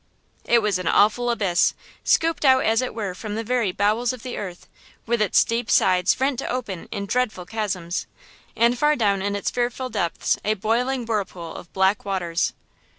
[0.45, 4.23] It was an awful abyss, scooped out as it were from the very bowels of
[4.23, 4.67] the earth,
[5.05, 8.07] with its steep sides rent open in dreadful chasms,
[8.55, 12.53] and far down in its fearful depths a boiling whirlpool of black waters.